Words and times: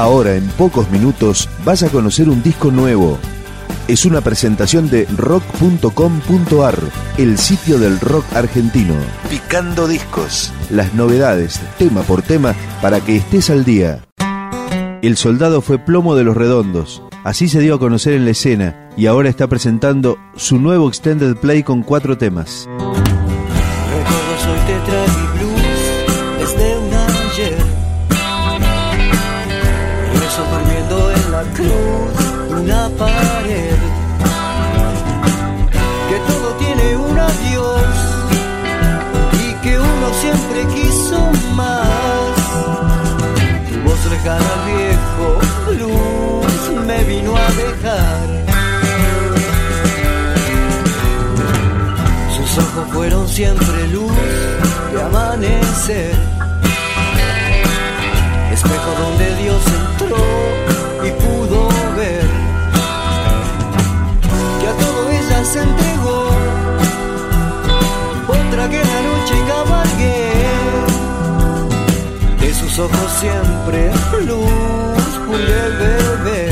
Ahora, 0.00 0.34
en 0.34 0.48
pocos 0.56 0.90
minutos, 0.90 1.46
vas 1.62 1.82
a 1.82 1.90
conocer 1.90 2.30
un 2.30 2.42
disco 2.42 2.70
nuevo. 2.70 3.18
Es 3.86 4.06
una 4.06 4.22
presentación 4.22 4.88
de 4.88 5.04
rock.com.ar, 5.14 6.78
el 7.18 7.36
sitio 7.36 7.78
del 7.78 8.00
rock 8.00 8.24
argentino. 8.34 8.94
Picando 9.28 9.86
discos. 9.86 10.54
Las 10.70 10.94
novedades, 10.94 11.60
tema 11.76 12.00
por 12.00 12.22
tema, 12.22 12.54
para 12.80 13.02
que 13.02 13.16
estés 13.16 13.50
al 13.50 13.66
día. 13.66 14.02
El 15.02 15.18
soldado 15.18 15.60
fue 15.60 15.78
plomo 15.78 16.16
de 16.16 16.24
los 16.24 16.34
redondos. 16.34 17.02
Así 17.22 17.50
se 17.50 17.60
dio 17.60 17.74
a 17.74 17.78
conocer 17.78 18.14
en 18.14 18.24
la 18.24 18.30
escena 18.30 18.88
y 18.96 19.04
ahora 19.04 19.28
está 19.28 19.48
presentando 19.48 20.16
su 20.34 20.58
nuevo 20.58 20.88
extended 20.88 21.36
play 21.36 21.62
con 21.62 21.82
cuatro 21.82 22.16
temas. 22.16 22.66
De 54.92 55.02
amanecer. 55.02 56.14
Espejo 58.52 58.90
donde 59.02 59.34
Dios 59.42 59.62
entró 59.80 60.26
y 61.06 61.10
pudo 61.22 61.68
ver 61.96 62.26
que 64.60 64.66
a 64.68 64.74
todo 64.84 65.10
ella 65.10 65.44
se 65.44 65.62
entregó. 65.62 66.30
Otra 68.28 68.68
que 68.68 68.78
la 68.92 69.00
noche 69.08 69.34
cabalgué. 69.48 70.32
De 72.40 72.54
sus 72.54 72.78
ojos 72.78 73.12
siempre 73.20 73.92
luz 74.26 75.10
pude 75.26 75.60
beber. 75.78 76.49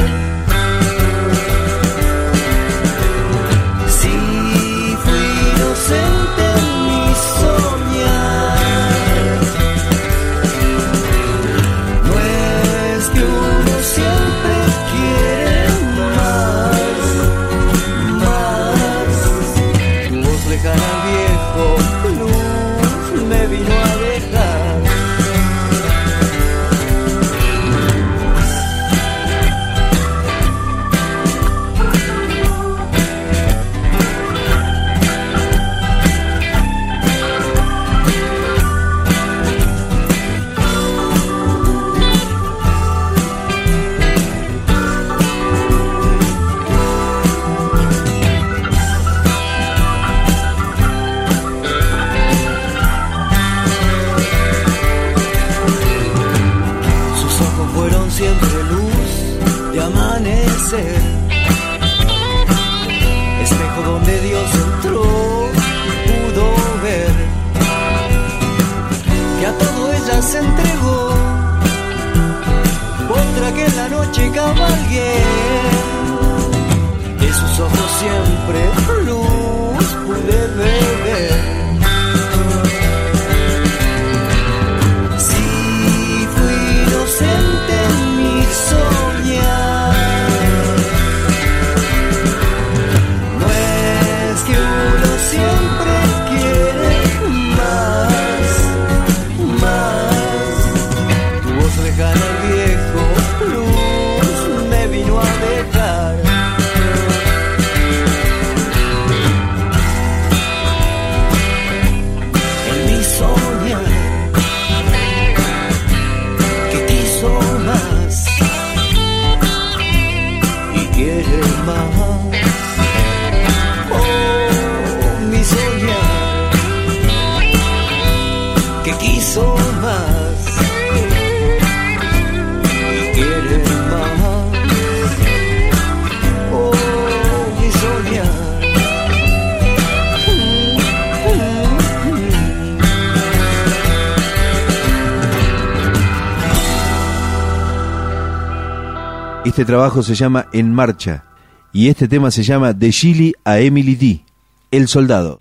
Este 149.45 149.65
trabajo 149.65 150.03
se 150.03 150.15
llama 150.15 150.47
En 150.53 150.73
Marcha 150.75 151.25
y 151.73 151.89
este 151.89 152.09
tema 152.09 152.31
se 152.31 152.43
llama 152.43 152.73
De 152.73 152.91
Chile 152.91 153.33
a 153.45 153.59
Emily 153.59 153.95
D. 153.95 154.25
El 154.71 154.89
soldado. 154.89 155.39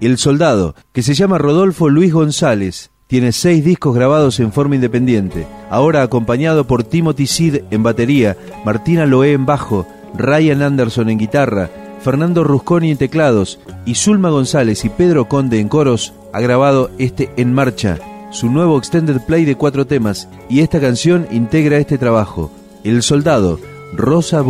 El 0.00 0.16
Soldado, 0.16 0.74
que 0.92 1.02
se 1.02 1.14
llama 1.14 1.36
Rodolfo 1.36 1.90
Luis 1.90 2.12
González, 2.12 2.90
tiene 3.06 3.32
seis 3.32 3.64
discos 3.64 3.94
grabados 3.94 4.40
en 4.40 4.52
forma 4.52 4.76
independiente, 4.76 5.46
ahora 5.68 6.02
acompañado 6.02 6.66
por 6.66 6.84
Timothy 6.84 7.26
Sid 7.26 7.56
en 7.70 7.82
batería, 7.82 8.36
Martina 8.64 9.04
Loé 9.04 9.32
en 9.32 9.44
bajo, 9.44 9.86
Ryan 10.14 10.62
Anderson 10.62 11.10
en 11.10 11.18
guitarra, 11.18 11.70
Fernando 12.02 12.44
Rusconi 12.44 12.92
en 12.92 12.96
teclados 12.96 13.60
y 13.84 13.94
Zulma 13.96 14.30
González 14.30 14.84
y 14.84 14.88
Pedro 14.88 15.28
Conde 15.28 15.60
en 15.60 15.68
coros, 15.68 16.14
ha 16.32 16.40
grabado 16.40 16.90
este 16.98 17.30
En 17.36 17.52
Marcha, 17.52 17.98
su 18.30 18.48
nuevo 18.48 18.78
extended 18.78 19.20
play 19.26 19.44
de 19.44 19.56
cuatro 19.56 19.86
temas, 19.86 20.28
y 20.48 20.60
esta 20.60 20.80
canción 20.80 21.26
integra 21.30 21.76
este 21.76 21.98
trabajo, 21.98 22.50
El 22.84 23.02
Soldado, 23.02 23.58
Rosa 23.92 24.40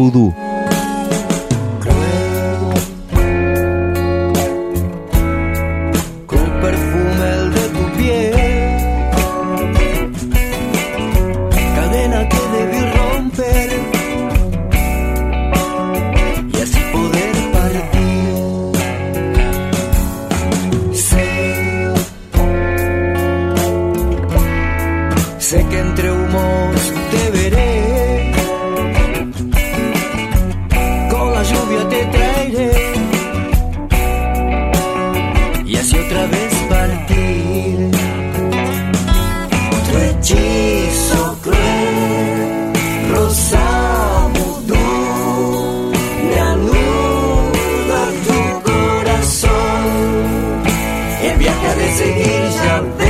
Voodoo. 51.21 53.01
Y 53.01 53.10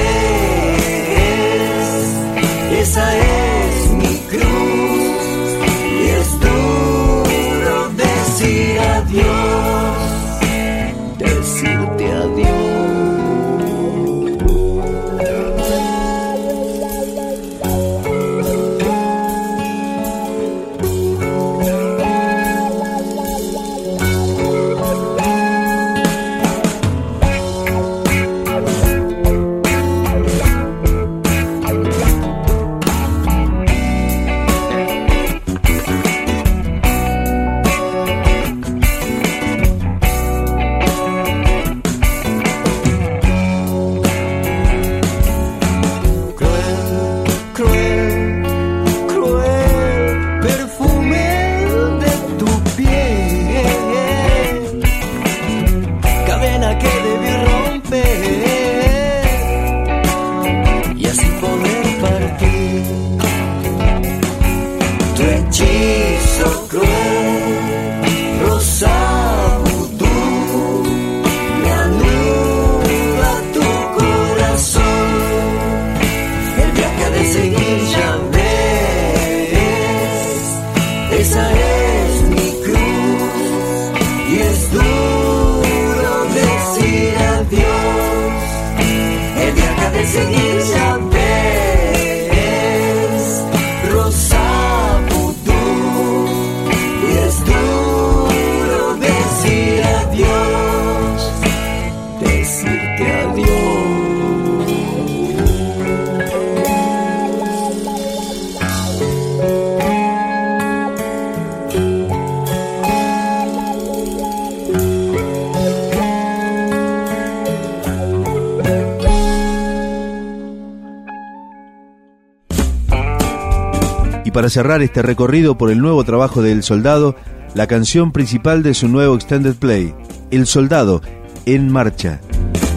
para 124.40 124.49
cerrar 124.49 124.80
este 124.80 125.02
recorrido 125.02 125.59
por 125.59 125.70
el 125.70 125.80
nuevo 125.80 126.02
trabajo 126.02 126.40
de 126.40 126.50
El 126.50 126.62
Soldado, 126.62 127.14
la 127.52 127.66
canción 127.66 128.11
principal 128.11 128.62
de 128.62 128.73
su 128.73 128.88
nuevo 128.88 129.14
extended 129.14 129.54
play, 129.54 129.94
El 130.30 130.47
Soldado, 130.47 131.02
en 131.44 131.70
marcha. 131.70 132.23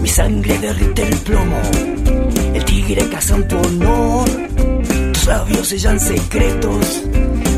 Mi 0.02 0.10
sangre 0.10 0.60
derrite 0.60 1.08
el 1.08 1.16
plomo, 1.20 1.62
el 2.54 2.66
tigre 2.66 3.08
caza 3.08 3.48
tu 3.48 3.58
honor, 3.58 4.30
tus 5.14 5.26
labios 5.26 5.70
sellan 5.70 6.02
secretos, 6.02 7.04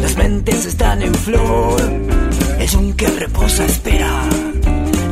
las 0.03 0.15
mentes 0.17 0.67
están 0.67 1.01
en 1.01 1.15
flor, 1.15 1.81
el 2.59 2.67
yunque 2.67 3.07
reposa 3.07 3.65
espera, 3.65 4.21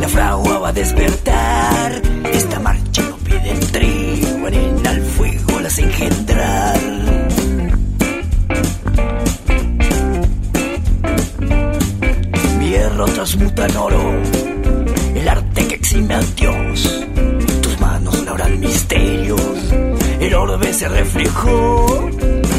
la 0.01 0.07
fragua 0.07 0.59
va 0.59 0.69
a 0.69 0.73
despertar, 0.73 1.99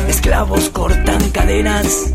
Esclavos 0.09 0.71
cortan 0.71 1.31
cadenas, 1.31 2.13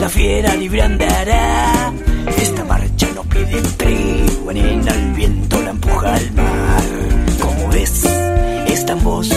la 0.00 0.08
fiera 0.08 0.54
libre 0.56 0.82
andará. 0.82 1.92
Esta 2.36 2.64
marcha 2.64 3.08
no 3.14 3.22
pide 3.22 3.62
trigo, 3.76 4.50
el 4.50 5.12
viento 5.14 5.62
la 5.62 5.70
empuja 5.70 6.14
al 6.14 6.32
mar. 6.32 6.82
Como 7.40 7.68
ves, 7.68 8.04
esta 8.66 8.94
voz 8.96 9.28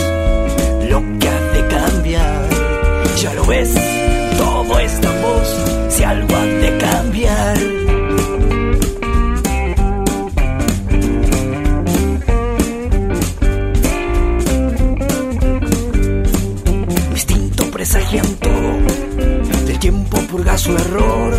su 20.57 20.75
error. 20.75 21.33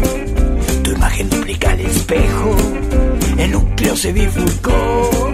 Tu 0.83 0.91
imagen 0.93 1.31
duplica 1.31 1.73
el 1.73 1.81
espejo, 1.81 2.57
el 3.39 3.51
núcleo 3.51 3.97
se 3.97 4.13
bifurcó. 4.13 5.33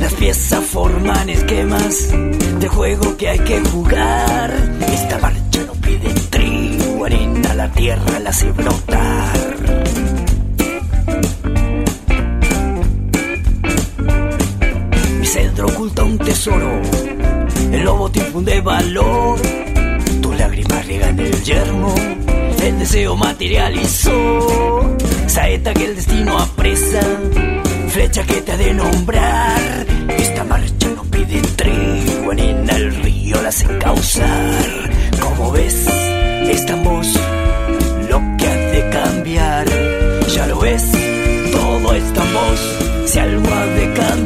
Las 0.00 0.14
piezas 0.14 0.64
forman 0.64 1.28
esquemas 1.28 2.08
de 2.58 2.68
juego 2.68 3.16
que 3.16 3.28
hay 3.28 3.38
que 3.38 3.60
jugar. 3.60 4.52
Esta 4.92 5.18
marcha 5.18 5.62
no 5.66 5.72
pide 5.74 6.12
trigo, 6.30 7.04
arena, 7.04 7.54
la 7.54 7.70
tierra 7.70 8.18
la 8.18 8.30
hace 8.30 8.50
brotar. 8.52 9.50
tesoro. 16.18 16.80
El 17.72 17.84
lobo 17.84 18.10
te 18.10 18.20
infunde 18.20 18.60
valor, 18.60 19.38
lágrimas 20.50 20.86
riegan 20.86 21.20
el 21.20 21.42
yermo. 21.44 21.94
El 22.62 22.78
deseo 22.78 23.16
materializó, 23.16 24.96
saeta 25.26 25.72
que 25.72 25.84
el 25.84 25.94
destino 25.94 26.38
apresa, 26.38 27.00
flecha 27.88 28.24
que 28.24 28.40
te 28.42 28.52
ha 28.52 28.56
de 28.56 28.74
nombrar. 28.74 29.86
Esta 30.18 30.44
marcha 30.44 30.88
no 30.94 31.04
pide 31.04 31.40
trigo, 31.56 32.32
en 32.32 32.68
el 32.68 32.94
río 32.96 33.40
la 33.42 33.48
hace 33.48 33.66
causar. 33.78 34.90
Como 35.20 35.52
ves, 35.52 35.86
esta 36.50 36.74
voz 36.76 37.08
lo 38.08 38.20
que 38.36 38.46
hace 38.46 38.90
cambiar, 38.90 39.66
ya 40.34 40.46
lo 40.48 40.58
ves, 40.58 40.84
todo 41.52 41.94
es 41.94 42.12
tan 42.12 42.32
voz, 42.32 42.60
si 43.06 43.18
algo 43.20 43.54
ha 43.54 43.66
de 43.66 43.92
cambiar. 43.94 44.19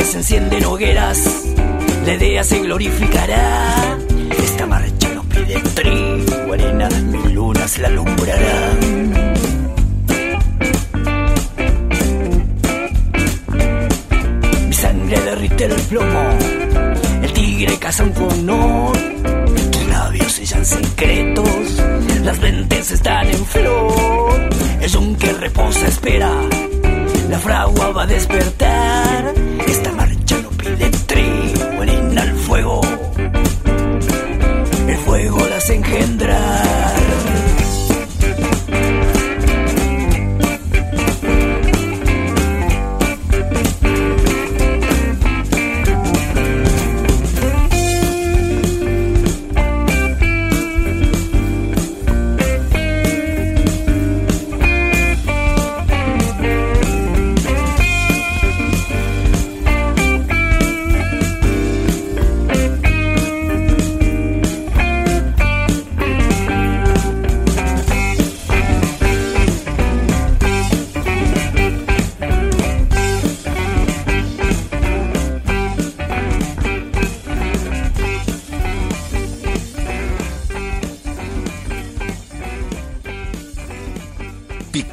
Herejes 0.00 0.14
encienden 0.14 0.64
hogueras, 0.64 1.44
la 2.06 2.14
idea 2.14 2.42
se 2.42 2.60
glorificará, 2.60 3.98